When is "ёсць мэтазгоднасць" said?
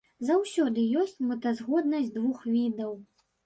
1.03-2.13